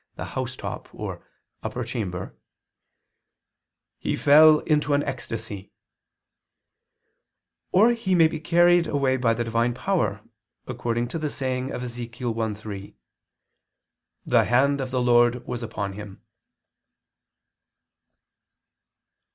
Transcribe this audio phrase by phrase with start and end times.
[0.15, 1.23] 'the house top' or
[1.61, 2.33] 'upper chamber']
[3.99, 5.69] "he fell into an ecstasy"
[7.71, 10.21] or he may be carried away by the Divine power,
[10.65, 12.95] according to the saying of Ezechiel 1:3:
[14.25, 16.23] "The hand of the Lord was upon him."